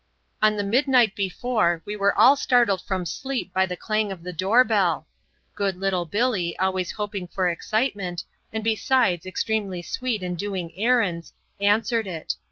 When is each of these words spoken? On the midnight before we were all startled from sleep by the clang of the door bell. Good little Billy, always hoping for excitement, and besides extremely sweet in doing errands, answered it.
On 0.41 0.55
the 0.55 0.63
midnight 0.63 1.13
before 1.15 1.83
we 1.85 1.95
were 1.95 2.17
all 2.17 2.35
startled 2.35 2.81
from 2.81 3.05
sleep 3.05 3.53
by 3.53 3.67
the 3.67 3.77
clang 3.77 4.11
of 4.11 4.23
the 4.23 4.33
door 4.33 4.63
bell. 4.63 5.05
Good 5.53 5.77
little 5.77 6.05
Billy, 6.05 6.57
always 6.57 6.93
hoping 6.93 7.27
for 7.27 7.47
excitement, 7.47 8.23
and 8.51 8.63
besides 8.63 9.27
extremely 9.27 9.83
sweet 9.83 10.23
in 10.23 10.33
doing 10.33 10.73
errands, 10.75 11.33
answered 11.59 12.07
it. 12.07 12.33